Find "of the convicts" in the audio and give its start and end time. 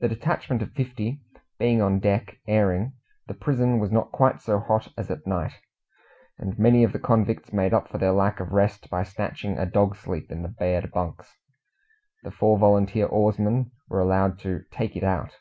6.82-7.52